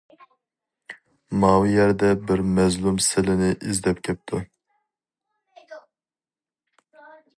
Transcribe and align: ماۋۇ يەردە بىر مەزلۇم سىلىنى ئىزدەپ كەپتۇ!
ماۋۇ 1.43 1.67
يەردە 1.71 2.09
بىر 2.31 2.41
مەزلۇم 2.55 2.97
سىلىنى 3.09 3.49
ئىزدەپ 3.59 4.01
كەپتۇ! 4.09 4.41